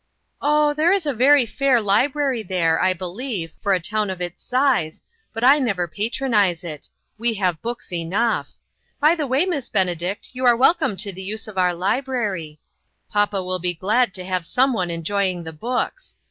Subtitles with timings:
[0.41, 4.43] "Oh, there is a very fair library there, I believe, for a town of its
[4.43, 6.89] size, but I never patronize it;
[7.19, 8.49] we have books enough.
[8.99, 12.59] By the way, Miss Benedict, you are welcome to the use of our library.
[13.11, 16.15] Papa will be glad to have some one enjoying the books.